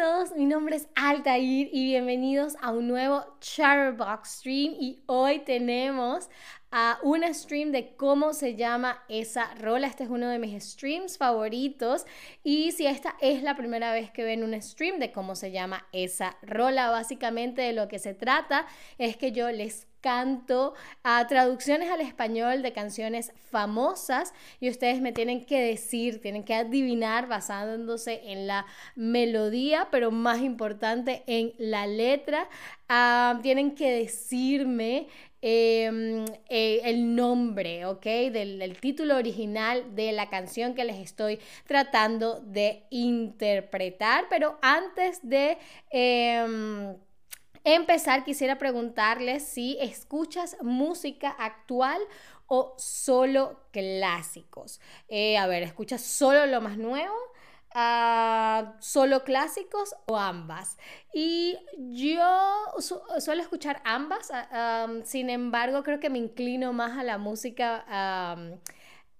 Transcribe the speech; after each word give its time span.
todos, 0.00 0.34
mi 0.34 0.46
nombre 0.46 0.76
es 0.76 0.88
Altair 0.94 1.68
y 1.70 1.84
bienvenidos 1.84 2.56
a 2.62 2.70
un 2.70 2.88
nuevo 2.88 3.22
Chatterbox 3.42 4.30
Stream 4.30 4.74
y 4.80 5.02
hoy 5.04 5.40
tenemos 5.40 6.30
a 6.70 6.98
un 7.02 7.22
stream 7.34 7.70
de 7.70 7.94
cómo 7.96 8.32
se 8.32 8.56
llama 8.56 9.02
esa 9.10 9.52
rola. 9.56 9.88
Este 9.88 10.04
es 10.04 10.08
uno 10.08 10.30
de 10.30 10.38
mis 10.38 10.64
streams 10.64 11.18
favoritos 11.18 12.06
y 12.42 12.72
si 12.72 12.86
esta 12.86 13.14
es 13.20 13.42
la 13.42 13.56
primera 13.56 13.92
vez 13.92 14.10
que 14.10 14.24
ven 14.24 14.42
un 14.42 14.58
stream 14.62 15.00
de 15.00 15.12
cómo 15.12 15.36
se 15.36 15.50
llama 15.50 15.86
esa 15.92 16.38
rola, 16.40 16.88
básicamente 16.88 17.60
de 17.60 17.74
lo 17.74 17.86
que 17.86 17.98
se 17.98 18.14
trata 18.14 18.66
es 18.96 19.18
que 19.18 19.32
yo 19.32 19.50
les 19.50 19.86
canto 20.00 20.74
a 21.02 21.26
traducciones 21.26 21.90
al 21.90 22.00
español 22.00 22.62
de 22.62 22.72
canciones 22.72 23.32
famosas 23.50 24.32
y 24.60 24.70
ustedes 24.70 25.00
me 25.00 25.12
tienen 25.12 25.44
que 25.44 25.60
decir, 25.60 26.20
tienen 26.20 26.44
que 26.44 26.54
adivinar 26.54 27.28
basándose 27.28 28.20
en 28.24 28.46
la 28.46 28.66
melodía, 28.96 29.88
pero 29.90 30.10
más 30.10 30.40
importante 30.40 31.22
en 31.26 31.52
la 31.58 31.86
letra. 31.86 32.48
Ah, 32.88 33.38
tienen 33.42 33.74
que 33.74 33.90
decirme 33.90 35.06
em, 35.42 36.24
eh, 36.48 36.80
el 36.84 37.14
nombre, 37.14 37.86
¿ok? 37.86 38.04
Del, 38.04 38.76
título 38.80 39.16
original 39.16 39.94
de 39.94 40.12
la 40.12 40.28
canción 40.28 40.74
que 40.74 40.84
les 40.84 40.96
estoy 40.96 41.38
tratando 41.66 42.40
de 42.40 42.84
interpretar, 42.90 44.26
pero 44.28 44.58
antes 44.60 45.20
de... 45.22 45.58
Em, 45.90 46.96
empezar, 47.64 48.24
quisiera 48.24 48.58
preguntarles 48.58 49.44
si 49.44 49.76
escuchas 49.80 50.56
música 50.62 51.30
actual 51.30 52.00
o 52.46 52.74
solo 52.78 53.60
clásicos. 53.70 54.80
Eh, 55.08 55.38
a 55.38 55.46
ver, 55.46 55.62
¿escuchas 55.62 56.02
solo 56.02 56.46
lo 56.46 56.60
más 56.60 56.76
nuevo? 56.76 57.14
Uh, 57.72 58.72
solo 58.80 59.22
clásicos 59.22 59.94
o 60.06 60.16
ambas. 60.18 60.76
Y 61.14 61.56
yo 61.76 62.26
suelo 63.20 63.42
escuchar 63.42 63.80
ambas, 63.84 64.32
ah, 64.32 64.88
sin 65.04 65.30
embargo 65.30 65.84
creo 65.84 66.00
que 66.00 66.10
me 66.10 66.18
inclino 66.18 66.72
más 66.72 66.98
a 66.98 67.04
la 67.04 67.18
música 67.18 67.84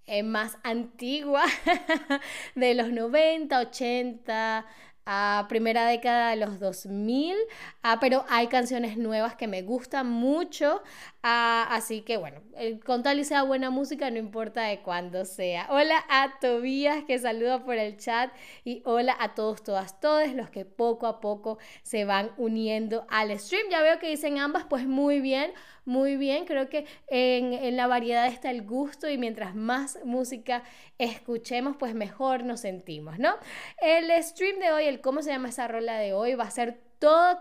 eh, 0.07 0.23
más 0.23 0.57
antigua 0.63 1.43
de 2.55 2.73
los 2.73 2.91
90, 2.91 3.57
80, 3.57 4.65
a 5.05 5.45
primera 5.49 5.85
década 5.87 6.31
de 6.31 6.35
los 6.37 6.59
2000, 6.59 7.35
ah, 7.83 7.97
pero 7.99 8.25
hay 8.29 8.47
canciones 8.47 8.97
nuevas 8.97 9.35
que 9.35 9.47
me 9.47 9.61
gustan 9.61 10.09
mucho, 10.09 10.81
ah, 11.23 11.67
así 11.71 12.01
que 12.01 12.17
bueno, 12.17 12.41
con 12.85 13.03
tal 13.03 13.19
y 13.19 13.23
sea 13.23 13.43
buena 13.43 13.69
música, 13.69 14.09
no 14.11 14.17
importa 14.17 14.63
de 14.63 14.81
cuándo 14.81 15.25
sea. 15.25 15.67
Hola 15.69 16.03
a 16.09 16.39
Tobías 16.39 17.03
que 17.05 17.17
saluda 17.19 17.63
por 17.63 17.75
el 17.75 17.97
chat 17.97 18.31
y 18.63 18.81
hola 18.85 19.15
a 19.19 19.33
todos, 19.33 19.63
todas, 19.63 19.99
todos 19.99 20.33
los 20.33 20.49
que 20.49 20.65
poco 20.65 21.07
a 21.07 21.19
poco 21.19 21.57
se 21.83 22.05
van 22.05 22.31
uniendo 22.37 23.05
al 23.09 23.37
stream. 23.39 23.69
Ya 23.69 23.81
veo 23.81 23.99
que 23.99 24.09
dicen 24.09 24.37
ambas, 24.37 24.65
pues 24.69 24.85
muy 24.85 25.19
bien 25.21 25.51
muy 25.85 26.17
bien. 26.17 26.45
Creo 26.45 26.69
que 26.69 26.85
en, 27.07 27.75
la 27.75 27.87
variedad 27.87 28.27
está 28.27 28.51
el 28.51 28.63
gusto 28.63 29.09
y 29.09 29.17
mientras 29.17 29.55
más 29.55 29.99
música 30.03 30.63
escuchemos, 30.97 31.75
pues 31.77 31.95
mejor 31.95 32.43
nos 32.43 32.61
sentimos, 32.61 33.19
¿no? 33.19 33.35
El 33.81 34.11
stream 34.23 34.59
de 34.59 34.71
hoy, 34.71 34.85
el 34.85 35.01
cómo 35.01 35.21
se 35.21 35.31
llama 35.31 35.49
esa 35.49 35.67
rola 35.67 35.97
de 35.97 36.13
hoy, 36.13 36.35
va 36.35 36.45
a 36.45 36.51
ser 36.51 36.79
todo 36.99 37.39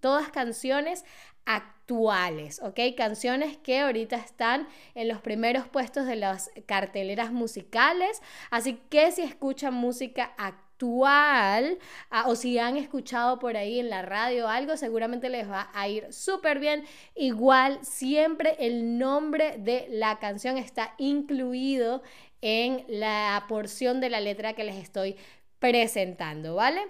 todas 0.00 0.28
canciones 0.30 1.04
actuales, 1.44 2.60
¿ok? 2.62 2.80
Canciones 2.96 3.56
que 3.56 3.80
ahorita 3.80 4.16
están 4.16 4.68
en 4.94 5.08
los 5.08 5.20
primeros 5.20 5.68
puestos 5.68 6.06
de 6.06 6.16
las 6.16 6.50
carteleras 6.66 7.32
musicales. 7.32 8.20
Así 8.50 8.80
que 8.90 9.12
si 9.12 9.22
escuchan 9.22 9.72
música 9.72 10.34
actual, 10.36 10.67
actual 10.78 11.78
ah, 12.10 12.24
o 12.28 12.36
si 12.36 12.58
han 12.58 12.76
escuchado 12.76 13.38
por 13.38 13.56
ahí 13.56 13.80
en 13.80 13.90
la 13.90 14.02
radio 14.02 14.48
algo, 14.48 14.76
seguramente 14.76 15.28
les 15.28 15.50
va 15.50 15.70
a 15.74 15.88
ir 15.88 16.12
súper 16.12 16.60
bien. 16.60 16.84
Igual, 17.16 17.80
siempre 17.82 18.56
el 18.60 18.96
nombre 18.98 19.56
de 19.58 19.86
la 19.90 20.18
canción 20.18 20.56
está 20.56 20.94
incluido 20.98 22.02
en 22.40 22.84
la 22.88 23.44
porción 23.48 24.00
de 24.00 24.10
la 24.10 24.20
letra 24.20 24.52
que 24.52 24.64
les 24.64 24.76
estoy 24.76 25.16
presentando, 25.58 26.54
¿vale? 26.54 26.80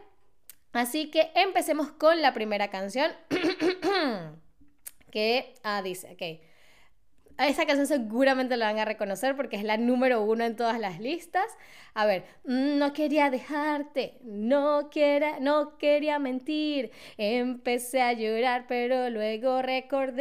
Así 0.72 1.10
que 1.10 1.30
empecemos 1.34 1.90
con 1.90 2.20
la 2.20 2.34
primera 2.34 2.68
canción 2.68 3.10
que 5.10 5.54
ah, 5.62 5.80
dice, 5.82 6.12
ok. 6.12 6.57
Esa 7.38 7.66
canción 7.66 7.86
seguramente 7.86 8.56
la 8.56 8.66
van 8.66 8.80
a 8.80 8.84
reconocer 8.84 9.36
porque 9.36 9.56
es 9.56 9.62
la 9.62 9.76
número 9.76 10.22
uno 10.22 10.44
en 10.44 10.56
todas 10.56 10.80
las 10.80 10.98
listas. 10.98 11.46
A 11.94 12.04
ver, 12.04 12.24
mm, 12.44 12.78
no 12.78 12.92
quería 12.92 13.30
dejarte, 13.30 14.18
no, 14.22 14.90
no 15.40 15.78
quería 15.78 16.18
mentir. 16.18 16.90
Empecé 17.16 18.02
a 18.02 18.12
llorar, 18.12 18.64
pero 18.68 19.08
luego 19.10 19.62
recordé. 19.62 20.18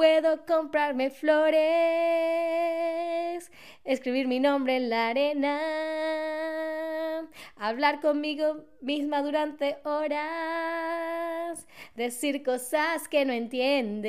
Puedo 0.00 0.32
comprarme 0.46 1.10
flores, 1.10 1.60
escribir 3.84 4.28
mi 4.28 4.40
nombre 4.40 4.76
en 4.76 4.88
la 4.88 5.08
arena, 5.08 5.60
hablar 7.56 8.00
conmigo 8.00 8.64
misma 8.80 9.20
durante 9.20 9.76
horas, 9.84 11.66
decir 11.96 12.42
cosas 12.42 13.08
que 13.08 13.26
no 13.26 13.34
entiendes. 13.34 14.08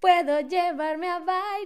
Puedo 0.00 0.40
llevarme 0.40 1.08
a 1.08 1.20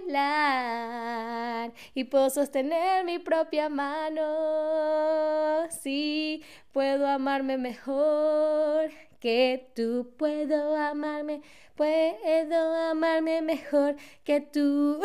bailar 0.05 1.73
y 1.95 2.03
puedo 2.03 2.29
sostener 2.29 3.03
mi 3.03 3.17
propia 3.17 3.67
mano. 3.67 5.67
Sí, 5.71 6.43
puedo 6.71 7.07
amarme 7.07 7.57
mejor 7.57 8.91
que 9.21 9.71
tú. 9.73 10.13
Puedo 10.17 10.75
amarme 10.75 11.41
Puedo 11.81 12.75
amarme 12.91 13.41
mejor 13.41 13.95
que 14.23 14.39
tú. 14.39 15.01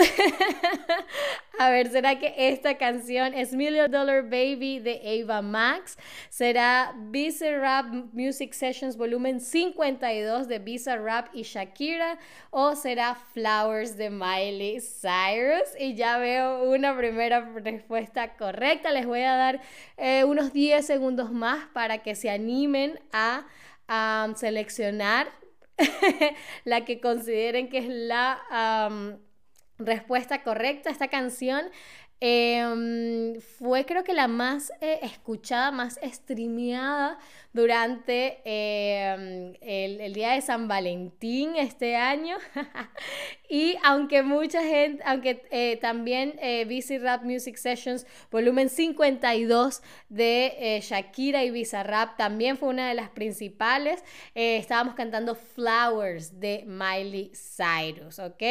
A 1.58 1.70
ver, 1.70 1.88
¿será 1.88 2.18
que 2.18 2.34
esta 2.36 2.76
canción 2.76 3.32
es 3.32 3.54
Million 3.54 3.90
Dollar 3.90 4.24
Baby 4.24 4.80
de 4.80 5.22
Ava 5.24 5.40
Max? 5.40 5.96
¿Será 6.28 6.92
Visa 6.94 7.46
Rap 7.50 7.86
Music 8.12 8.52
Sessions 8.52 8.98
volumen 8.98 9.40
52 9.40 10.48
de 10.48 10.58
Visa 10.58 10.96
Rap 10.96 11.28
y 11.32 11.44
Shakira? 11.44 12.18
¿O 12.50 12.74
será 12.74 13.14
Flowers 13.14 13.96
de 13.96 14.10
Miley 14.10 14.80
Cyrus? 14.80 15.70
Y 15.80 15.94
ya 15.94 16.18
veo 16.18 16.64
una 16.64 16.94
primera 16.94 17.40
respuesta 17.54 18.36
correcta. 18.36 18.90
Les 18.90 19.06
voy 19.06 19.22
a 19.22 19.34
dar 19.34 19.62
eh, 19.96 20.24
unos 20.24 20.52
10 20.52 20.84
segundos 20.84 21.32
más 21.32 21.68
para 21.72 22.02
que 22.02 22.14
se 22.14 22.28
animen 22.28 23.00
a 23.12 23.46
seleccionar 24.36 25.28
la 26.64 26.84
que 26.84 27.00
consideren 27.00 27.68
que 27.68 27.78
es 27.78 27.88
la 27.88 29.18
respuesta 29.78 30.42
correcta. 30.42 30.90
Esta 30.90 31.08
canción 31.08 31.64
Em, 32.18 33.38
fue 33.40 33.84
creo 33.84 34.02
que 34.02 34.14
la 34.14 34.26
más 34.26 34.72
eh, 34.80 35.00
escuchada, 35.02 35.70
más 35.70 36.00
streameada 36.02 37.18
durante 37.52 38.40
em, 38.44 39.54
el, 39.60 40.14
día 40.14 40.32
de 40.32 40.40
San 40.40 40.66
Valentín 40.66 41.56
este 41.56 41.94
año. 41.94 42.38
y 43.50 43.76
aunque 43.82 44.22
mucha 44.22 44.62
gente, 44.62 45.02
aunque 45.04 45.42
eh, 45.50 45.76
también 45.76 46.38
eh, 46.40 46.64
BC 46.64 47.02
Rap 47.02 47.22
Music 47.22 47.56
Sessions, 47.56 48.06
volumen 48.30 48.70
52 48.70 49.82
de 50.08 50.80
Shakira 50.82 51.44
y 51.44 51.50
Visa 51.50 51.82
Rap, 51.82 52.16
también 52.16 52.56
fue 52.56 52.70
una 52.70 52.88
de 52.88 52.94
las 52.94 53.10
principales. 53.10 54.02
estábamos 54.34 54.94
cantando 54.94 55.34
Flowers 55.34 56.40
de 56.40 56.64
Miley 56.66 57.32
Cyrus, 57.34 58.18
¿ok? 58.18 58.42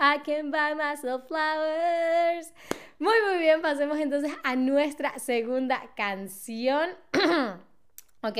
I 0.00 0.18
can 0.18 0.50
buy 0.50 0.74
myself 0.74 1.26
flowers. 1.26 2.52
Muy, 2.98 3.14
muy 3.28 3.38
bien, 3.38 3.62
pasemos 3.62 3.98
entonces 3.98 4.32
a 4.44 4.56
nuestra 4.56 5.18
segunda 5.18 5.82
canción. 5.96 6.90
ok. 8.22 8.38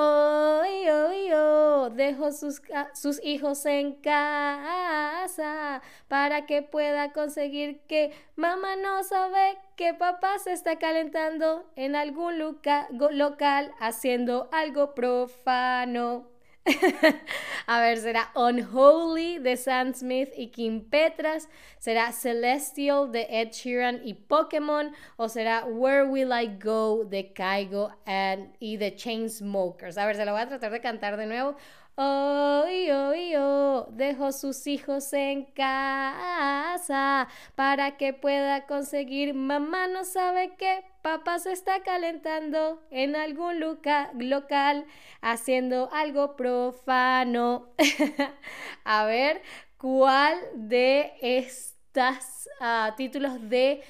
Oh, 0.00 0.62
oh, 0.62 1.10
oh, 1.34 1.90
dejo 1.90 2.30
sus, 2.30 2.62
sus 2.94 3.20
hijos 3.24 3.66
en 3.66 3.94
casa 3.94 5.82
para 6.06 6.46
que 6.46 6.62
pueda 6.62 7.12
conseguir 7.12 7.80
que 7.88 8.12
mamá 8.36 8.76
no 8.76 9.02
sabe 9.02 9.58
que 9.74 9.94
papá 9.94 10.38
se 10.38 10.52
está 10.52 10.78
calentando 10.78 11.68
en 11.74 11.96
algún 11.96 12.38
local 12.38 13.72
haciendo 13.80 14.48
algo 14.52 14.94
profano. 14.94 16.37
a 17.66 17.80
ver, 17.80 17.98
será 17.98 18.30
Unholy 18.34 19.38
de 19.38 19.56
Sam 19.56 19.94
Smith 19.94 20.30
y 20.36 20.48
Kim 20.48 20.88
Petras, 20.88 21.48
será 21.78 22.12
Celestial 22.12 23.10
de 23.10 23.26
Ed 23.30 23.50
Sheeran 23.52 24.00
y 24.04 24.14
Pokémon, 24.14 24.92
o 25.16 25.28
será 25.28 25.64
Where 25.66 26.04
Will 26.04 26.32
I 26.32 26.58
Go 26.62 27.04
de 27.04 27.32
Kaigo 27.32 27.90
and, 28.06 28.54
y 28.60 28.78
The 28.78 28.94
Chainsmokers. 28.94 29.98
A 29.98 30.06
ver, 30.06 30.16
se 30.16 30.24
lo 30.24 30.32
voy 30.32 30.42
a 30.42 30.48
tratar 30.48 30.72
de 30.72 30.80
cantar 30.80 31.16
de 31.16 31.26
nuevo. 31.26 31.56
Oh, 32.00 32.64
oh, 32.92 33.12
oh, 33.38 33.88
dejó 33.90 34.30
sus 34.30 34.68
hijos 34.68 35.12
en 35.12 35.46
casa 35.46 37.26
para 37.56 37.96
que 37.96 38.12
pueda 38.12 38.66
conseguir. 38.66 39.34
Mamá 39.34 39.88
no 39.88 40.04
sabe 40.04 40.54
qué 40.56 40.84
Papá 41.08 41.38
se 41.38 41.52
está 41.52 41.82
calentando 41.82 42.82
en 42.90 43.16
algún 43.16 43.60
local 43.60 44.84
haciendo 45.22 45.88
algo 45.90 46.36
profano. 46.36 47.70
a 48.84 49.06
ver, 49.06 49.40
¿cuál 49.78 50.38
de 50.52 51.14
estos 51.22 52.50
ah, 52.60 52.92
títulos 52.98 53.48
de 53.48 53.82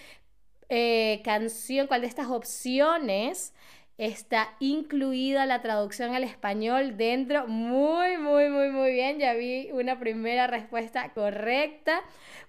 eh, 0.68 1.20
canción, 1.24 1.88
cuál 1.88 2.02
de 2.02 2.06
estas 2.06 2.28
opciones 2.28 3.52
está 3.98 4.54
incluida 4.60 5.44
la 5.44 5.60
traducción 5.60 6.14
al 6.14 6.24
español 6.24 6.96
dentro. 6.96 7.46
Muy, 7.48 8.16
muy, 8.16 8.48
muy, 8.48 8.70
muy 8.70 8.92
bien. 8.92 9.18
Ya 9.18 9.34
vi 9.34 9.70
una 9.72 9.98
primera 9.98 10.46
respuesta 10.46 11.12
correcta. 11.12 12.00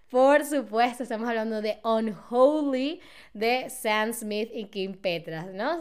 Por 0.10 0.44
supuesto, 0.44 1.04
estamos 1.04 1.28
hablando 1.28 1.62
de 1.62 1.80
Unholy 1.84 3.00
de 3.34 3.70
Sam 3.70 4.14
Smith 4.14 4.50
y 4.54 4.66
Kim 4.66 4.94
Petras, 4.94 5.48
¿no? 5.54 5.80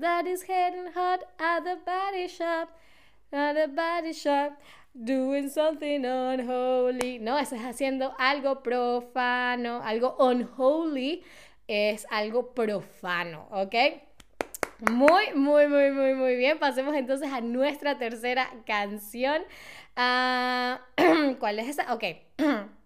That 0.00 0.26
is 0.26 0.44
getting 0.44 0.92
hot 0.94 1.20
at 1.38 1.64
the 1.64 1.76
body 1.84 2.28
shop, 2.28 2.68
at 3.32 3.56
the 3.56 3.66
body 3.66 4.12
shop, 4.12 4.52
doing 4.94 5.50
something 5.50 6.04
unholy. 6.04 7.18
No, 7.18 7.36
eso 7.36 7.56
es 7.56 7.62
haciendo 7.62 8.14
algo 8.16 8.62
profano, 8.62 9.82
algo 9.82 10.16
unholy 10.20 11.24
es 11.66 12.06
algo 12.10 12.54
profano, 12.54 13.48
¿ok? 13.50 13.74
Muy, 14.80 15.32
muy, 15.34 15.68
muy, 15.68 15.90
muy, 15.92 16.14
muy 16.14 16.36
bien. 16.36 16.58
Pasemos 16.58 16.94
entonces 16.94 17.32
a 17.32 17.40
nuestra 17.40 17.96
tercera 17.98 18.50
canción. 18.66 19.42
Ah, 19.96 20.80
¿Cuál 21.38 21.58
es 21.58 21.68
esa? 21.68 21.94
Ok. 21.94 22.04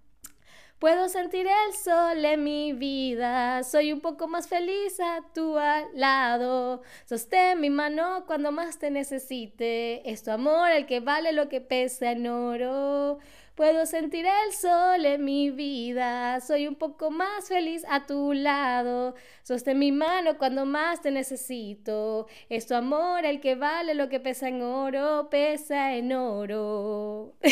Puedo 0.79 1.09
sentir 1.09 1.45
el 1.45 1.75
sol 1.75 2.25
en 2.25 2.45
mi 2.45 2.73
vida, 2.73 3.65
soy 3.65 3.93
un 3.93 4.01
poco 4.01 4.29
más 4.29 4.47
feliz 4.47 5.01
a 5.01 5.25
tu 5.35 5.57
lado. 5.95 6.83
Sostén 7.05 7.61
mi 7.61 7.69
mano 7.69 8.23
cuando 8.29 8.53
más 8.53 8.79
te 8.79 8.89
necesite, 8.89 10.09
es 10.09 10.23
tu 10.23 10.31
amor 10.31 10.71
el 10.71 10.87
que 10.87 11.01
vale 11.01 11.33
lo 11.33 11.49
que 11.49 11.61
pesa 11.61 12.13
en 12.13 12.29
oro. 12.29 13.19
Puedo 13.59 13.87
sentir 13.87 14.25
el 14.25 14.53
sol 14.53 15.05
en 15.05 15.25
mi 15.25 15.51
vida, 15.51 16.41
soy 16.41 16.69
un 16.69 16.77
poco 16.77 17.11
más 17.11 17.49
feliz 17.49 17.85
a 17.91 18.07
tu 18.07 18.33
lado. 18.33 19.17
Sostén 19.43 19.81
mi 19.81 19.91
mano 19.91 20.39
cuando 20.39 20.65
más 20.65 21.03
te 21.03 21.11
necesito. 21.11 22.29
Es 22.49 22.69
tu 22.69 22.77
amor 22.77 23.25
el 23.25 23.41
que 23.41 23.57
vale 23.57 23.95
lo 23.95 24.09
que 24.09 24.21
pesa 24.21 24.47
en 24.47 24.63
oro, 24.63 25.29
pesa 25.29 25.97
en 25.97 26.13
oro. 26.13 27.35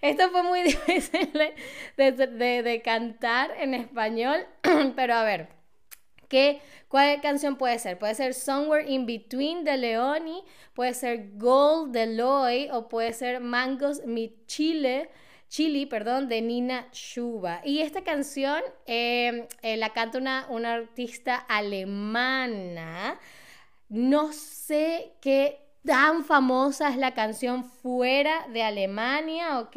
Esto 0.00 0.30
fue 0.30 0.44
muy 0.44 0.62
difícil 0.62 1.30
de, 1.98 2.82
cantar 2.82 3.50
en 3.58 3.74
español, 3.74 4.46
pero 4.96 5.12
a 5.12 5.24
ver. 5.24 5.59
¿Qué, 6.30 6.62
¿Cuál 6.86 7.20
canción 7.20 7.56
puede 7.56 7.76
ser? 7.80 7.98
Puede 7.98 8.14
ser 8.14 8.34
Somewhere 8.34 8.88
in 8.88 9.04
Between 9.04 9.64
de 9.64 9.76
Leoni, 9.76 10.44
puede 10.74 10.94
ser 10.94 11.36
Gold 11.36 11.92
de 11.92 12.06
Loy 12.06 12.68
o 12.72 12.88
puede 12.88 13.12
ser 13.12 13.40
Mangos 13.40 14.06
Mi 14.06 14.36
Chile, 14.46 15.10
Chili, 15.48 15.86
perdón, 15.86 16.28
de 16.28 16.40
Nina 16.40 16.86
Schuba. 16.92 17.60
Y 17.64 17.80
esta 17.80 18.04
canción 18.04 18.62
em, 18.86 19.48
eh, 19.62 19.76
la 19.76 19.90
canta 19.90 20.18
una, 20.18 20.46
una 20.50 20.74
artista 20.74 21.34
alemana. 21.34 23.18
No 23.88 24.32
sé 24.32 25.14
qué 25.20 25.58
tan 25.84 26.24
famosa 26.24 26.90
es 26.90 26.96
la 26.96 27.12
canción 27.12 27.64
fuera 27.64 28.46
de 28.52 28.62
Alemania, 28.62 29.58
¿ok? 29.58 29.76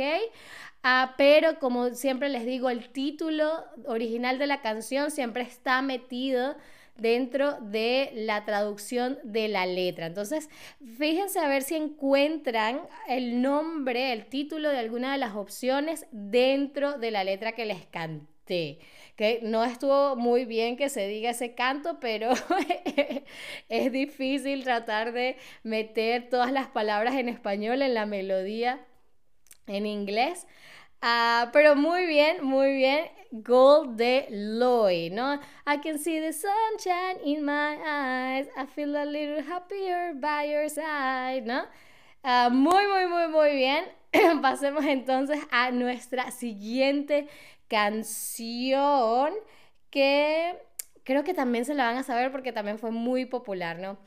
Ah, 0.84 1.16
pero 1.18 1.60
como 1.60 1.92
siempre 1.92 2.28
les 2.28 2.46
digo, 2.46 2.70
el 2.70 2.90
título 2.90 3.64
original 3.86 4.38
de 4.38 4.48
la 4.48 4.62
canción 4.62 5.12
siempre 5.12 5.44
está 5.44 5.82
metido 5.82 6.58
dentro 6.98 7.54
de 7.62 8.12
la 8.14 8.44
traducción 8.46 9.18
de 9.24 9.48
la 9.48 9.66
letra. 9.66 10.08
Entonces, 10.08 10.50
fíjense 10.98 11.40
a 11.40 11.48
ver 11.48 11.64
si 11.64 11.76
encuentran 11.76 12.82
el 13.08 13.42
nombre, 13.42 14.12
el 14.12 14.26
título 14.26 14.70
de 14.70 14.78
alguna 14.78 15.14
de 15.14 15.20
las 15.20 15.36
opciones 15.36 16.06
dentro 16.12 16.98
de 17.00 17.12
la 17.12 17.24
letra 17.24 17.54
que 17.54 17.66
les 17.66 17.86
canté 17.86 18.80
que 19.16 19.40
no 19.44 19.64
estuvo 19.64 20.16
muy 20.16 20.44
bien 20.46 20.76
que 20.76 20.90
se 20.90 21.08
diga 21.08 21.30
ese 21.30 21.54
canto, 21.54 22.00
pero 22.00 22.32
es 23.70 23.92
difícil 23.92 24.64
tratar 24.64 25.14
de 25.14 25.38
meter 25.64 26.30
todas 26.30 26.52
las 26.52 26.68
palabras 26.68 27.16
en 27.16 27.30
español 27.30 27.82
en 27.82 27.94
la 27.94 28.06
melodía 28.06 28.86
en 29.68 29.86
inglés. 29.86 30.48
Ah, 31.02 31.50
pero 31.52 31.76
muy 31.76 32.06
bien, 32.06 32.44
muy 32.44 32.74
bien. 32.76 33.08
Gold 33.32 33.98
de 33.98 34.28
Loy, 34.30 35.10
¿no? 35.10 35.34
I 35.66 35.80
can 35.84 35.98
see 36.00 36.20
the 36.20 36.32
sunshine 36.32 37.20
in 37.26 37.44
my 37.44 37.78
eyes. 37.84 38.48
I 38.56 38.66
feel 38.68 38.96
a 38.96 39.06
little 39.06 39.42
happier 39.42 40.14
by 40.14 40.50
your 40.50 40.70
side, 40.70 41.44
¿no? 41.46 41.64
Ah, 42.24 42.50
muy, 42.50 42.88
muy, 42.88 43.08
muy, 43.08 43.28
muy 43.28 43.56
bien. 43.56 43.86
Pasemos 44.42 44.86
entonces 44.86 45.40
a 45.52 45.72
nuestra 45.72 46.32
siguiente 46.32 47.28
canción 47.68 49.34
que 49.90 50.58
creo 51.04 51.24
que 51.24 51.34
también 51.34 51.66
se 51.66 51.74
la 51.74 51.86
van 51.86 51.98
a 51.98 52.04
saber 52.04 52.32
porque 52.32 52.52
también 52.54 52.80
fue 52.80 52.92
muy 52.92 53.26
popular, 53.26 53.78
¿no? 53.80 53.98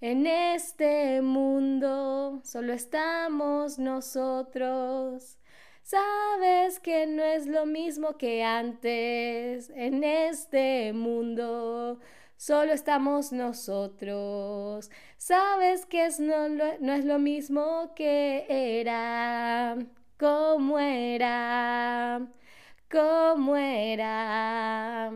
En 0.00 0.26
este 0.26 1.22
mundo 1.22 2.40
solo 2.44 2.72
estamos 2.72 3.78
nosotros. 3.78 5.38
Sabes 5.82 6.80
que 6.80 7.06
no 7.06 7.22
es 7.22 7.46
lo 7.46 7.66
mismo 7.66 8.16
que 8.18 8.44
antes. 8.44 9.70
En 9.70 10.04
este 10.04 10.92
mundo 10.92 12.00
solo 12.36 12.72
estamos 12.72 13.32
nosotros. 13.32 14.90
Sabes 15.16 15.86
que 15.86 16.08
no, 16.20 16.48
no 16.48 16.92
es 16.92 17.04
lo 17.04 17.18
mismo 17.18 17.92
que 17.94 18.46
era, 18.48 19.76
como 20.18 20.78
era 20.78 22.28
como 22.90 23.56
era. 23.56 25.12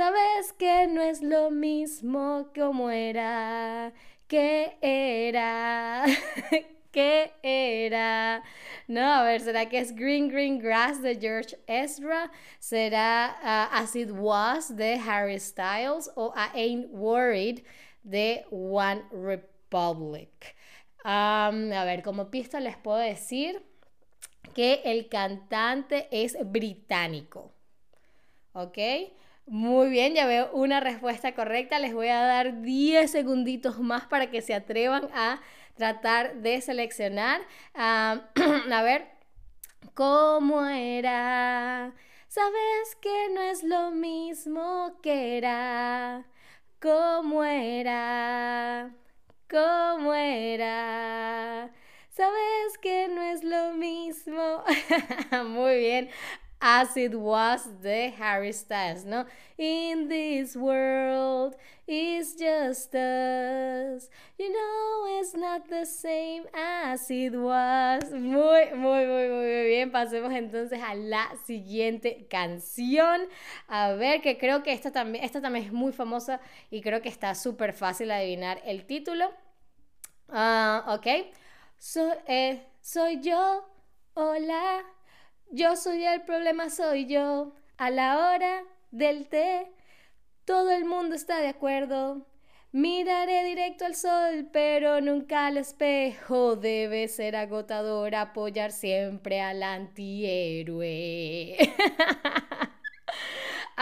Sabes 0.00 0.54
que 0.54 0.86
no 0.86 1.02
es 1.02 1.20
lo 1.20 1.50
mismo 1.50 2.48
como 2.54 2.88
era, 2.88 3.92
que 4.26 4.78
era, 4.80 6.06
que 6.90 7.30
era. 7.42 8.42
No, 8.88 9.02
a 9.02 9.24
ver, 9.24 9.42
¿será 9.42 9.68
que 9.68 9.78
es 9.78 9.94
Green 9.94 10.28
Green 10.28 10.58
Grass 10.58 11.02
de 11.02 11.16
George 11.16 11.58
Ezra? 11.66 12.30
¿Será 12.58 13.66
As 13.66 13.94
It 13.94 14.10
Was 14.10 14.74
de 14.74 14.94
Harry 14.94 15.38
Styles? 15.38 16.10
¿O 16.14 16.32
I 16.34 16.58
Ain't 16.58 16.86
Worried 16.92 17.60
de 18.02 18.46
One 18.50 19.02
Republic? 19.12 20.56
Um, 21.04 21.72
a 21.74 21.84
ver, 21.84 22.02
como 22.02 22.30
pista 22.30 22.58
les 22.58 22.78
puedo 22.78 22.96
decir 22.96 23.62
que 24.54 24.80
el 24.82 25.10
cantante 25.10 26.08
es 26.10 26.38
británico. 26.42 27.52
¿Ok? 28.54 28.78
Muy 29.50 29.88
bien, 29.90 30.14
ya 30.14 30.26
veo 30.26 30.48
una 30.52 30.78
respuesta 30.78 31.34
correcta. 31.34 31.80
Les 31.80 31.92
voy 31.92 32.06
a 32.06 32.20
dar 32.20 32.62
10 32.62 33.10
segunditos 33.10 33.80
más 33.80 34.06
para 34.06 34.30
que 34.30 34.42
se 34.42 34.54
atrevan 34.54 35.08
a 35.12 35.40
tratar 35.74 36.36
de 36.36 36.60
seleccionar. 36.60 37.40
a 37.74 38.82
ver, 38.84 39.08
¿cómo 39.94 40.64
era? 40.66 41.92
Sabes 42.28 42.96
que 43.02 43.28
no 43.34 43.40
es 43.42 43.64
lo 43.64 43.90
mismo 43.90 44.98
que 45.02 45.38
era. 45.38 46.24
¿Cómo 46.80 47.42
era? 47.44 48.94
¿Cómo 49.50 50.14
era? 50.14 51.70
Sabes 52.10 52.78
que 52.80 53.08
no 53.08 53.22
es 53.22 53.42
lo 53.42 53.72
mismo. 53.74 54.62
Muy 55.46 55.78
bien. 55.78 56.10
As 56.62 56.94
it 56.96 57.14
was 57.14 57.66
de 57.82 58.12
Harry 58.18 58.52
Styles, 58.52 59.06
¿no? 59.06 59.24
In 59.56 60.08
this 60.08 60.54
world, 60.54 61.56
it's 61.86 62.34
just 62.34 62.94
us. 62.94 64.10
You 64.38 64.52
know, 64.52 65.18
it's 65.18 65.34
not 65.34 65.68
the 65.70 65.86
same 65.86 66.44
as 66.52 67.10
it 67.10 67.32
was. 67.34 68.10
Muy, 68.12 68.74
muy, 68.74 69.06
muy, 69.06 69.28
muy 69.28 69.64
bien. 69.68 69.90
Pasemos 69.90 70.34
entonces 70.34 70.78
a 70.82 70.94
la 70.94 71.30
siguiente 71.46 72.26
canción. 72.28 73.22
A 73.66 73.92
ver, 73.92 74.20
que 74.20 74.36
creo 74.36 74.62
que 74.62 74.74
esta 74.74 74.92
también, 74.92 75.24
esta 75.24 75.40
también 75.40 75.64
es 75.64 75.72
muy 75.72 75.92
famosa 75.92 76.40
y 76.70 76.82
creo 76.82 77.00
que 77.00 77.08
está 77.08 77.34
súper 77.34 77.72
fácil 77.72 78.10
adivinar 78.10 78.60
el 78.66 78.84
título. 78.84 79.32
Ah, 80.28 80.84
ok. 80.88 81.06
Soy, 81.78 82.12
eh, 82.26 82.66
soy 82.82 83.20
yo, 83.22 83.66
hola, 84.12 84.84
yo 85.50 85.76
soy 85.76 86.04
el 86.04 86.22
problema, 86.22 86.70
soy 86.70 87.06
yo. 87.06 87.54
A 87.76 87.90
la 87.90 88.18
hora 88.18 88.64
del 88.90 89.28
té, 89.28 89.70
todo 90.44 90.70
el 90.70 90.84
mundo 90.84 91.14
está 91.14 91.40
de 91.40 91.48
acuerdo. 91.48 92.26
Miraré 92.72 93.44
directo 93.44 93.84
al 93.84 93.96
sol, 93.96 94.48
pero 94.52 95.00
nunca 95.00 95.46
al 95.46 95.56
espejo. 95.56 96.56
Debe 96.56 97.08
ser 97.08 97.34
agotador 97.34 98.14
apoyar 98.14 98.70
siempre 98.70 99.40
al 99.40 99.62
antihéroe. 99.62 101.56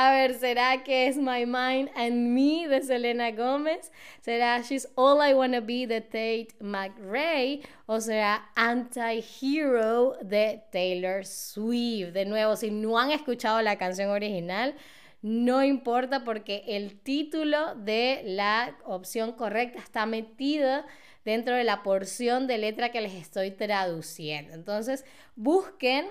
A 0.00 0.12
ver, 0.12 0.38
¿será 0.38 0.85
que 0.85 1.09
es 1.09 1.17
My 1.17 1.45
Mind 1.45 1.90
and 1.97 2.28
Me 2.28 2.69
de 2.69 2.83
Selena 2.83 3.33
Gómez? 3.33 3.90
¿Será 4.21 4.61
She's 4.61 4.88
All 4.95 5.28
I 5.28 5.35
Wanna 5.35 5.59
Be 5.59 5.88
de 5.88 6.00
Tate 6.00 6.55
McRae? 6.61 7.62
¿O 7.87 8.00
será 8.00 8.49
Anti-Hero 8.55 10.17
de 10.23 10.62
Taylor 10.71 11.26
Swift? 11.26 12.12
De 12.12 12.26
nuevo, 12.26 12.55
si 12.55 12.71
no 12.71 12.97
han 12.97 13.11
escuchado 13.11 13.61
la 13.61 13.76
canción 13.76 14.11
original, 14.11 14.76
no 15.21 15.64
importa 15.64 16.23
porque 16.23 16.62
el 16.69 17.00
título 17.00 17.75
de 17.75 18.23
la 18.25 18.78
opción 18.85 19.33
correcta 19.33 19.81
está 19.81 20.07
metido 20.07 20.85
dentro 21.25 21.57
de 21.57 21.64
la 21.64 21.83
porción 21.83 22.47
de 22.47 22.59
letra 22.59 22.93
que 22.93 23.00
les 23.00 23.14
estoy 23.14 23.50
traduciendo. 23.50 24.55
Entonces, 24.55 25.05
busquen, 25.35 26.07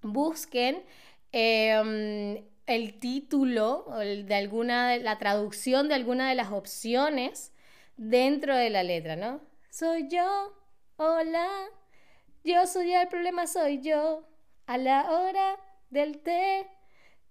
busquen 0.00 0.82
em, 1.32 2.38
el 2.68 3.00
título 3.00 3.86
de 3.98 4.34
alguna, 4.34 4.96
la 4.98 5.18
traducción 5.18 5.88
de 5.88 5.94
alguna 5.94 6.28
de 6.28 6.34
las 6.34 6.52
opciones 6.52 7.52
dentro 7.96 8.54
de 8.54 8.68
la 8.68 8.82
letra, 8.82 9.16
¿no? 9.16 9.40
Soy 9.70 10.08
yo, 10.08 10.54
hola, 10.96 11.48
yo 12.44 12.66
soy 12.66 12.92
el 12.92 13.08
problema, 13.08 13.46
soy 13.46 13.80
yo, 13.80 14.22
a 14.66 14.76
la 14.76 15.10
hora 15.10 15.56
del 15.88 16.18
té, 16.18 16.66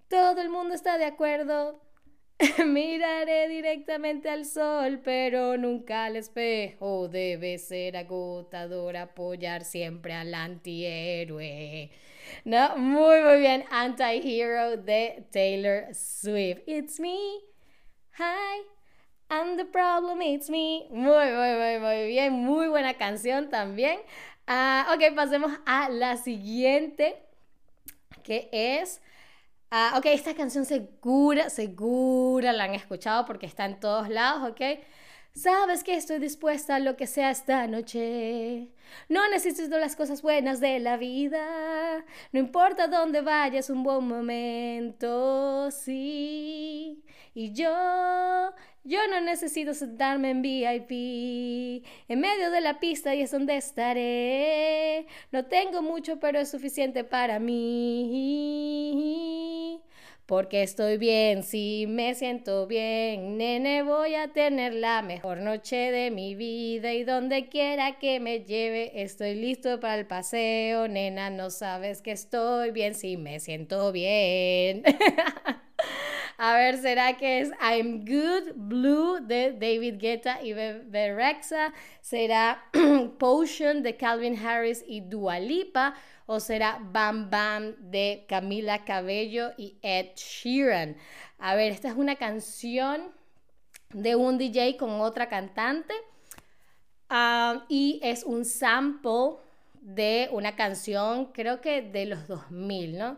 todo 0.07 0.41
el 0.41 0.49
mundo 0.49 0.73
está 0.73 0.97
de 0.97 1.05
acuerdo, 1.05 1.79
Miraré 2.65 3.47
directamente 3.47 4.29
al 4.29 4.45
sol, 4.45 4.99
pero 5.03 5.57
nunca 5.57 6.05
al 6.05 6.17
espejo. 6.17 7.07
Debe 7.07 7.57
ser 7.57 7.97
agotador 7.97 8.95
apoyar 8.95 9.63
siempre 9.63 10.13
al 10.13 10.33
antihéroe. 10.33 11.89
No, 12.45 12.77
muy, 12.77 13.21
muy 13.21 13.39
bien. 13.39 13.65
Anti-Hero 13.71 14.77
de 14.77 15.25
Taylor 15.31 15.93
Swift. 15.95 16.61
It's 16.67 16.99
me. 16.99 17.17
Hi. 18.19 18.61
And 19.29 19.57
the 19.57 19.65
problem 19.65 20.21
it's 20.21 20.49
me. 20.49 20.87
Muy, 20.91 21.31
muy, 21.31 21.55
muy, 21.55 21.79
muy 21.79 22.07
bien. 22.07 22.33
Muy 22.33 22.67
buena 22.67 22.93
canción 22.93 23.49
también. 23.49 23.99
Uh, 24.47 24.93
ok, 24.93 25.15
pasemos 25.15 25.51
a 25.65 25.89
la 25.89 26.15
siguiente, 26.17 27.21
que 28.23 28.47
es 28.51 29.01
Ah, 29.69 29.95
ok, 29.97 30.05
esta 30.07 30.33
canción 30.33 30.65
segura, 30.65 31.49
segura 31.49 32.53
la 32.53 32.65
han 32.65 32.73
escuchado 32.73 33.25
porque 33.25 33.45
está 33.45 33.65
en 33.65 33.79
todos 33.79 34.07
lados, 34.09 34.51
ok. 34.51 34.61
Sabes 35.33 35.83
que 35.83 35.95
estoy 35.95 36.19
dispuesta 36.19 36.75
a 36.75 36.79
lo 36.79 36.95
que 36.97 37.05
sea 37.05 37.29
esta 37.31 37.67
noche. 37.67 38.69
No 39.09 39.29
necesito 39.29 39.77
las 39.77 39.95
cosas 39.95 40.21
buenas 40.21 40.59
de 40.61 40.79
la 40.79 40.97
vida. 40.97 42.05
No 42.31 42.39
importa 42.39 42.87
dónde 42.87 43.21
vayas, 43.21 43.69
un 43.69 43.83
buen 43.83 44.07
momento, 44.07 45.69
sí. 45.71 47.03
Y 47.39 47.53
yo, 47.53 47.69
yo 48.83 48.99
no 49.11 49.21
necesito 49.21 49.75
sentarme 49.75 50.31
en 50.31 50.41
VIP. 50.41 51.83
En 52.07 52.19
medio 52.19 52.49
de 52.49 52.61
la 52.61 52.79
pista 52.79 53.13
y 53.13 53.21
es 53.21 53.29
donde 53.29 53.55
estaré. 53.57 55.05
No 55.31 55.45
tengo 55.45 55.83
mucho, 55.83 56.19
pero 56.19 56.39
es 56.39 56.49
suficiente 56.49 57.03
para 57.03 57.37
mí. 57.37 58.59
Porque 60.25 60.63
estoy 60.63 60.97
bien, 60.97 61.43
sí, 61.43 61.85
me 61.87 62.15
siento 62.15 62.65
bien, 62.65 63.37
nene, 63.37 63.83
voy 63.83 64.15
a 64.15 64.29
tener 64.33 64.73
la 64.73 65.03
mejor 65.03 65.37
noche 65.37 65.75
de 65.91 66.09
mi 66.09 66.33
vida 66.33 66.91
y 66.93 67.03
donde 67.03 67.49
quiera 67.49 67.99
que 67.99 68.19
me 68.19 68.39
lleve, 68.43 69.03
estoy 69.03 69.35
listo 69.35 69.79
para 69.79 69.95
el 69.95 70.07
paseo, 70.07 70.87
nena, 70.87 71.29
no 71.29 71.49
sabes 71.49 72.01
que 72.01 72.11
estoy 72.11 72.71
bien, 72.71 72.93
sí, 72.95 73.15
me 73.15 73.39
siento 73.39 73.91
bien. 73.93 74.83
A 76.39 76.53
ver, 76.53 76.77
¿será 76.77 77.17
que 77.17 77.39
es 77.39 77.49
I'm 77.59 78.05
Good 78.05 78.53
Blue 78.55 79.19
de 79.19 79.53
David 79.53 79.95
Guetta 79.97 80.39
y 80.43 80.53
Berexa? 80.53 81.73
¿Será 81.99 82.63
Potion 83.17 83.81
de 83.81 83.97
Calvin 83.97 84.37
Harris 84.37 84.83
y 84.87 85.01
Dua 85.01 85.39
Lipa? 85.39 85.95
¿O 86.27 86.39
será 86.39 86.77
Bam 86.79 87.31
Bam 87.31 87.75
de 87.79 88.25
Camila 88.29 88.85
Cabello 88.85 89.51
y 89.57 89.79
Ed 89.81 90.09
Sheeran? 90.15 90.95
A 91.39 91.55
ver, 91.55 91.71
esta 91.71 91.87
es 91.87 91.95
una 91.95 92.17
canción 92.17 93.11
de 93.93 94.15
un 94.15 94.37
DJ 94.37 94.77
con 94.77 95.01
otra 95.01 95.29
cantante 95.29 95.95
ah, 97.09 97.65
y 97.67 97.99
es 98.03 98.23
un 98.23 98.45
sample 98.45 99.37
de 99.81 100.29
una 100.31 100.55
canción, 100.55 101.31
creo 101.33 101.61
que 101.61 101.81
de 101.81 102.05
los 102.05 102.27
2000, 102.27 102.95
¿no? 102.95 103.17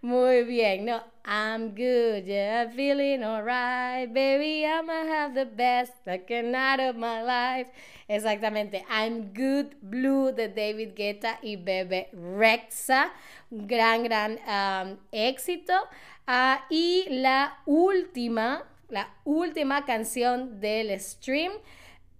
Muy 0.00 0.44
bien, 0.44 0.84
no. 0.84 1.02
I'm 1.24 1.74
good, 1.74 2.24
yeah, 2.24 2.62
I'm 2.62 2.70
feeling 2.70 3.22
alright. 3.22 4.06
Baby, 4.14 4.64
I'ma 4.64 5.04
have 5.04 5.34
the 5.34 5.44
best 5.44 5.92
fucking 6.04 6.52
night 6.52 6.80
of 6.80 6.96
my 6.96 7.20
life. 7.20 7.66
Exactamente. 8.08 8.82
I'm 8.88 9.34
good, 9.34 9.74
blue 9.82 10.32
de 10.32 10.48
David 10.48 10.94
Guetta 10.94 11.38
y 11.42 11.56
Bebe 11.56 12.08
Rexa. 12.14 13.10
Gran, 13.50 14.04
gran 14.04 14.38
um, 14.46 14.96
éxito. 15.12 15.74
Ah, 16.26 16.64
y 16.70 17.06
la 17.10 17.58
última, 17.66 18.62
la 18.88 19.08
última 19.24 19.84
canción 19.84 20.60
del 20.60 20.98
stream. 21.00 21.52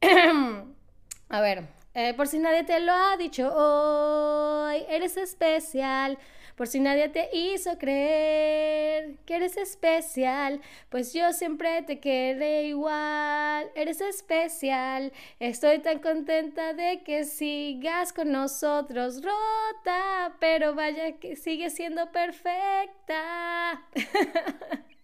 A 1.30 1.40
ver, 1.40 1.64
eh, 1.94 2.12
por 2.14 2.26
si 2.26 2.38
nadie 2.38 2.64
te 2.64 2.80
lo 2.80 2.92
ha 2.92 3.16
dicho 3.16 3.50
hoy, 3.54 4.84
eres 4.88 5.16
especial. 5.16 6.18
Por 6.58 6.66
si 6.66 6.80
nadie 6.80 7.08
te 7.08 7.28
hizo 7.32 7.78
creer 7.78 9.14
que 9.24 9.36
eres 9.36 9.56
especial, 9.56 10.60
pues 10.88 11.12
yo 11.12 11.32
siempre 11.32 11.82
te 11.82 12.00
quedé 12.00 12.64
igual. 12.64 13.70
Eres 13.76 14.00
especial. 14.00 15.12
Estoy 15.38 15.78
tan 15.78 16.00
contenta 16.00 16.72
de 16.72 17.04
que 17.04 17.22
sigas 17.22 18.12
con 18.12 18.32
nosotros 18.32 19.22
rota, 19.22 20.34
pero 20.40 20.74
vaya 20.74 21.12
que 21.20 21.36
sigue 21.36 21.70
siendo 21.70 22.10
perfecta. 22.10 23.80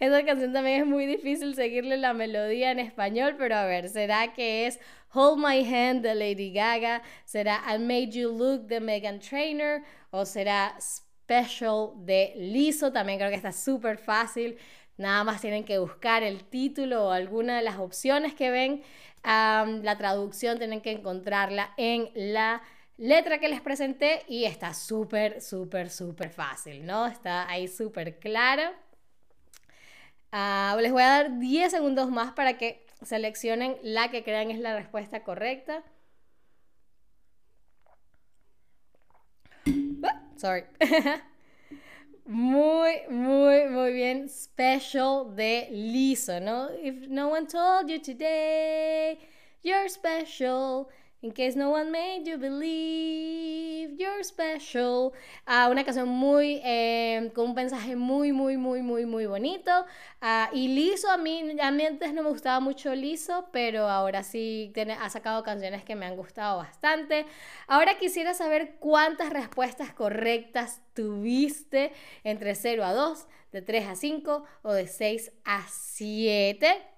Esa 0.00 0.24
canción 0.24 0.52
también 0.52 0.82
es 0.82 0.86
muy 0.86 1.06
difícil 1.06 1.54
seguirle 1.54 1.96
la 1.96 2.12
melodía 2.12 2.70
en 2.70 2.78
español, 2.78 3.36
pero 3.38 3.56
a 3.56 3.64
ver, 3.64 3.88
¿será 3.88 4.32
que 4.32 4.66
es 4.66 4.80
Hold 5.12 5.38
My 5.38 5.64
Hand 5.64 6.02
de 6.02 6.14
Lady 6.14 6.52
Gaga? 6.52 7.02
¿Será 7.24 7.62
I 7.74 7.78
Made 7.78 8.08
You 8.08 8.36
Look 8.36 8.66
de 8.66 8.80
Megan 8.80 9.20
Trainor? 9.20 9.82
¿O 10.10 10.24
será 10.24 10.76
Special 10.80 11.90
de 11.96 12.32
Lizzo? 12.36 12.92
También 12.92 13.18
creo 13.18 13.30
que 13.30 13.36
está 13.36 13.52
súper 13.52 13.98
fácil. 13.98 14.58
Nada 14.96 15.24
más 15.24 15.40
tienen 15.40 15.64
que 15.64 15.78
buscar 15.78 16.22
el 16.22 16.44
título 16.44 17.08
o 17.08 17.10
alguna 17.10 17.56
de 17.56 17.62
las 17.62 17.78
opciones 17.78 18.34
que 18.34 18.50
ven. 18.50 18.82
la 19.24 19.96
traducción 19.98 20.58
tienen 20.58 20.80
que 20.80 20.92
encontrarla 20.92 21.72
en 21.76 22.10
la 22.14 22.62
letra 22.96 23.38
que 23.38 23.48
les 23.48 23.60
presenté 23.60 24.22
y 24.28 24.44
está 24.44 24.72
súper, 24.74 25.40
súper, 25.40 25.90
súper 25.90 26.30
fácil, 26.30 26.84
¿no? 26.86 27.06
Está 27.06 27.48
ahí 27.48 27.66
súper 27.68 28.18
claro. 28.18 28.62
Ah, 30.36 30.76
les 30.80 30.90
voy 30.90 31.00
a 31.02 31.06
dar 31.06 31.38
10 31.38 31.70
segundos 31.70 32.10
más 32.10 32.32
para 32.32 32.58
que 32.58 32.84
seleccionen 33.02 33.76
la 33.84 34.10
que 34.10 34.24
crean 34.24 34.50
es 34.50 34.58
la 34.58 34.74
respuesta 34.74 35.22
correcta. 35.22 35.84
Ah, 40.02 40.22
sorry. 40.34 40.64
muy, 42.24 42.94
muy, 43.08 43.68
muy 43.68 43.92
bien. 43.92 44.28
Special 44.28 45.36
de 45.36 45.68
Lisa, 45.70 46.40
¿no? 46.40 46.68
If 46.82 47.06
no 47.06 47.28
one 47.28 47.46
told 47.46 47.88
you 47.88 48.00
today, 48.00 49.20
you're 49.62 49.88
special. 49.88 50.88
In 51.24 51.32
case 51.32 51.56
no 51.56 51.70
one 51.70 51.90
made 51.90 52.26
you 52.26 52.36
believe 52.36 53.98
you're 53.98 54.22
special. 54.22 55.14
Ah, 55.46 55.70
una 55.70 55.82
canción 55.82 56.06
muy, 56.06 56.60
eh, 56.62 57.30
con 57.34 57.48
un 57.48 57.54
mensaje 57.54 57.96
muy, 57.96 58.30
muy, 58.30 58.58
muy, 58.58 58.82
muy, 58.82 59.06
muy 59.06 59.24
bonito. 59.24 59.70
Ah, 60.20 60.50
y 60.52 60.68
Liso, 60.68 61.10
a 61.10 61.16
mí, 61.16 61.56
a 61.58 61.70
mí 61.70 61.86
antes 61.86 62.12
no 62.12 62.22
me 62.22 62.28
gustaba 62.28 62.60
mucho 62.60 62.94
Liso, 62.94 63.48
pero 63.52 63.88
ahora 63.88 64.22
sí 64.22 64.70
tiene, 64.74 64.98
ha 65.00 65.08
sacado 65.08 65.42
canciones 65.42 65.82
que 65.82 65.94
me 65.96 66.04
han 66.04 66.14
gustado 66.14 66.58
bastante. 66.58 67.24
Ahora 67.68 67.96
quisiera 67.96 68.34
saber 68.34 68.74
cuántas 68.78 69.30
respuestas 69.30 69.94
correctas 69.94 70.82
tuviste 70.92 71.92
entre 72.22 72.54
0 72.54 72.84
a 72.84 72.92
2, 72.92 73.26
de 73.50 73.62
3 73.62 73.88
a 73.88 73.96
5 73.96 74.44
o 74.60 74.72
de 74.74 74.86
6 74.86 75.32
a 75.46 75.64
7. 75.70 76.93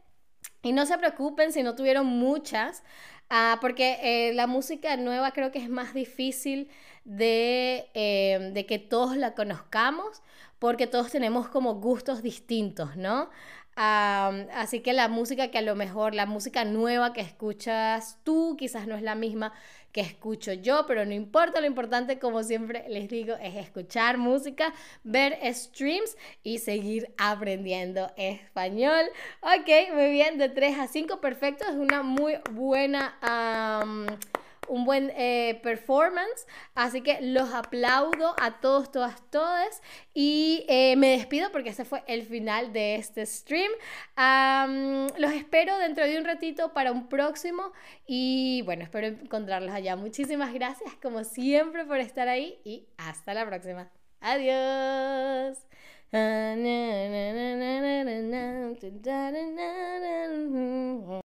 Y 0.63 0.73
no 0.73 0.87
se 0.87 0.99
preocupen 0.99 1.53
si 1.53 1.63
no 1.63 1.75
tuvieron 1.75 2.07
muchas. 2.07 2.83
Ah, 3.29 3.59
porque 3.61 3.99
eh, 4.03 4.35
la 4.35 4.47
música 4.47 4.97
nueva 4.97 5.33
creo 5.33 5.51
que 5.51 5.59
es 5.59 5.69
más 5.69 5.95
difícil 5.95 6.69
de, 7.05 7.91
eh, 7.95 8.51
de 8.53 8.67
que 8.67 8.79
todos 8.79 9.17
la 9.17 9.35
conozcamos, 9.35 10.23
porque 10.59 10.87
todos 10.87 11.11
tenemos 11.11 11.49
como 11.49 11.75
gustos 11.75 12.23
distintos, 12.23 12.97
¿no? 12.97 13.29
Así 13.77 14.81
que 14.81 14.93
la 14.93 15.09
música 15.09 15.51
que 15.51 15.59
a 15.59 15.63
lo 15.63 15.77
mejor, 15.77 16.15
la 16.15 16.27
música 16.27 16.65
nueva 16.65 17.13
que 17.13 17.21
escuchas 17.21 18.19
tú, 18.25 18.57
quizás 18.59 18.87
no 18.87 18.97
es 18.97 19.03
la 19.03 19.15
misma 19.15 19.53
que 19.93 20.01
escucho 20.03 20.53
yo, 20.53 20.85
pero 20.87 21.07
no 21.07 21.15
importa, 21.15 21.61
lo 21.61 21.67
importante, 21.67 22.19
como 22.19 22.43
siempre 22.43 22.85
les 22.89 23.09
digo, 23.09 23.35
es 23.41 23.57
escuchar 23.57 24.19
música, 24.19 24.75
ver 25.05 25.39
streams 25.55 26.17
y 26.43 26.59
seguir 26.59 27.15
aprendiendo 27.17 28.11
español. 28.17 29.07
Ok, 29.41 29.95
muy 29.95 30.11
bien, 30.11 30.37
de 30.37 30.51
3 30.51 30.79
a 30.79 30.87
5, 30.87 31.21
perfecto, 31.21 31.65
es 31.65 31.77
una 31.77 32.03
muy 32.03 32.35
buena 32.51 33.19
un 34.69 34.85
buen 34.85 35.13
eh, 35.17 35.61
performance. 35.63 36.47
Así 36.75 37.03
que 37.03 37.21
los 37.21 37.53
aplaudo 37.53 38.35
a 38.41 38.61
todos, 38.61 38.91
todas, 38.91 39.23
todas. 39.31 39.83
Y 40.15 40.65
eh, 40.69 40.97
me 40.97 41.09
despido 41.09 41.51
porque 41.53 41.71
ese 41.71 41.85
fue 41.85 42.03
el 42.07 42.23
final 42.23 42.73
de 42.73 42.97
este 42.97 43.27
stream. 43.27 43.71
los 45.17 45.33
espero 45.33 45.79
dentro 45.79 46.05
de 46.05 46.19
un 46.19 46.25
ratito 46.25 46.73
para 46.73 46.93
un 46.93 47.09
próximo. 47.09 47.73
Y 48.07 48.63
bueno, 48.63 48.83
espero 48.85 49.07
encontrarlos 49.07 49.75
allá. 49.75 49.97
Muchísimas 49.97 50.53
gracias 50.53 50.95
como 51.03 51.25
siempre 51.25 51.85
por 51.85 51.99
estar 51.99 52.29
ahí 52.29 52.59
y 52.65 52.87
hasta 52.97 53.35
la 53.35 53.47
próxima. 53.47 53.91
Adiós. 54.21 55.59